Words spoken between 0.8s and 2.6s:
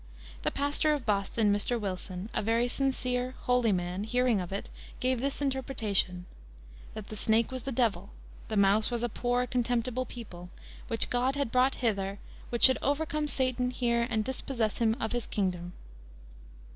of Boston, Mr. Wilson, a